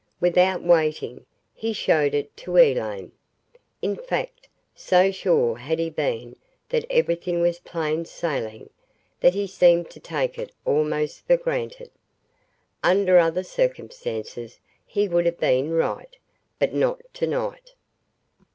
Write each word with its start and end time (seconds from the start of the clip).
Without 0.19 0.63
waiting, 0.63 1.27
he 1.53 1.73
showed 1.73 2.15
it 2.15 2.35
to 2.35 2.57
Elaine. 2.57 3.11
In 3.83 3.95
fact, 3.95 4.49
so 4.73 5.11
sure 5.11 5.57
had 5.57 5.77
he 5.77 5.91
been 5.91 6.35
that 6.69 6.87
everything 6.89 7.39
was 7.39 7.59
plain 7.59 8.05
sailing, 8.05 8.71
that 9.19 9.35
he 9.35 9.45
seemed 9.45 9.91
to 9.91 9.99
take 9.99 10.39
it 10.39 10.51
almost 10.65 11.27
for 11.27 11.37
granted. 11.37 11.91
Under 12.83 13.19
other 13.19 13.43
circumstances, 13.43 14.59
he 14.87 15.07
would 15.07 15.27
have 15.27 15.39
been 15.39 15.69
right. 15.69 16.17
But 16.57 16.73
not 16.73 17.01
tonight. 17.13 17.75